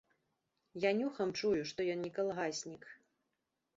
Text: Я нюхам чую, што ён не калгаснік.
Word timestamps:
Я 0.85 0.91
нюхам 1.01 1.29
чую, 1.41 1.53
што 1.73 1.79
ён 1.97 2.01
не 2.07 2.11
калгаснік. 2.19 2.83